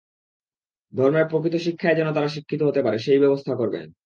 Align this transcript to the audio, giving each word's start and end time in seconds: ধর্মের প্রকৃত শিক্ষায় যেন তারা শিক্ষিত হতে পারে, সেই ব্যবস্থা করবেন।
ধর্মের 0.93 1.25
প্রকৃত 1.27 1.55
শিক্ষায় 1.55 1.95
যেন 1.95 2.11
তারা 2.11 2.27
শিক্ষিত 2.27 2.61
হতে 2.63 2.81
পারে, 2.83 2.97
সেই 2.99 3.19
ব্যবস্থা 3.19 3.55
করবেন। 3.55 3.85